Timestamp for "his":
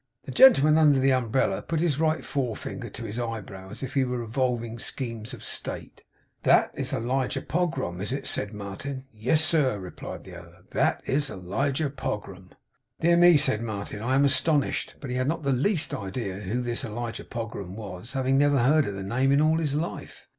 1.79-1.99, 3.03-3.19, 19.59-19.75